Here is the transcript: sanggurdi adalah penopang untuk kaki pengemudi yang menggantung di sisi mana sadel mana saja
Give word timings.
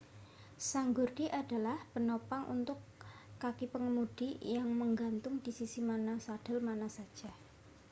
sanggurdi 0.69 1.25
adalah 1.41 1.77
penopang 1.93 2.43
untuk 2.55 2.79
kaki 3.41 3.65
pengemudi 3.73 4.29
yang 4.55 4.65
menggantung 4.81 5.35
di 5.45 5.51
sisi 5.59 5.77
mana 5.89 6.13
sadel 6.25 6.57
mana 6.69 6.87
saja 6.97 7.29